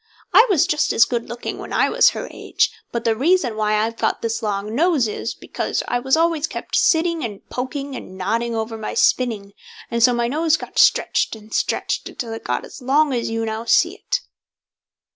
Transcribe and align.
"I 0.33 0.47
was 0.49 0.65
just 0.65 0.93
as 0.93 1.05
good 1.05 1.29
looking 1.29 1.59
when 1.59 1.71
I 1.71 1.87
was 1.89 2.09
her 2.09 2.27
age; 2.31 2.71
but 2.91 3.03
the 3.03 3.15
reason 3.15 3.55
why 3.55 3.75
I've 3.75 3.97
got 3.97 4.23
this 4.23 4.41
long 4.41 4.73
nose 4.73 5.07
is, 5.07 5.35
because 5.35 5.83
I 5.87 5.99
was 5.99 6.17
always 6.17 6.47
kept 6.47 6.75
sitting, 6.75 7.23
and 7.23 7.47
poking, 7.51 7.95
and 7.95 8.17
nodding 8.17 8.55
over 8.55 8.79
my 8.79 8.95
spinning, 8.95 9.53
and 9.91 10.01
so 10.01 10.11
my 10.11 10.27
nose 10.27 10.57
got 10.57 10.79
stretched 10.79 11.35
and 11.35 11.53
stretched, 11.53 12.09
until 12.09 12.33
it 12.33 12.43
got 12.43 12.65
as 12.65 12.81
long 12.81 13.13
as 13.13 13.29
you 13.29 13.45
now 13.45 13.63
see 13.65 13.93
it." 13.93 14.21